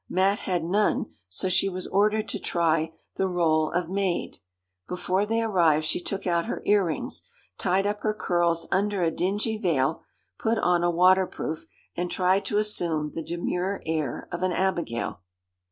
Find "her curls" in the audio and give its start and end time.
8.01-8.67